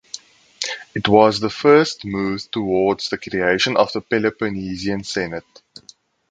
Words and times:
It 0.95 1.07
was 1.07 1.39
the 1.39 1.51
first 1.51 2.05
move 2.05 2.49
towards 2.49 3.09
the 3.09 3.19
creation 3.19 3.77
of 3.77 3.93
the 3.93 4.01
Peloponnesian 4.01 5.03
Senate. 5.03 5.61